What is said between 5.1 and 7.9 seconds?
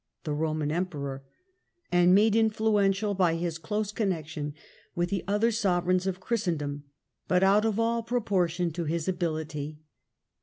the other sovereigns of Christendom; lDut out of